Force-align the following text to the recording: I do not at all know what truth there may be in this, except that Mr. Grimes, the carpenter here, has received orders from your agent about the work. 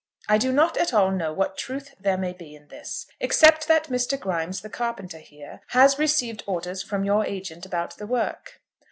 I 0.27 0.39
do 0.39 0.51
not 0.51 0.77
at 0.77 0.95
all 0.95 1.11
know 1.11 1.31
what 1.31 1.59
truth 1.59 1.93
there 1.99 2.17
may 2.17 2.33
be 2.33 2.55
in 2.55 2.69
this, 2.69 3.05
except 3.19 3.67
that 3.67 3.85
Mr. 3.89 4.19
Grimes, 4.19 4.61
the 4.61 4.67
carpenter 4.71 5.19
here, 5.19 5.61
has 5.77 5.99
received 5.99 6.43
orders 6.47 6.81
from 6.81 7.03
your 7.03 7.23
agent 7.23 7.67
about 7.67 7.97
the 7.97 8.07
work. 8.07 8.59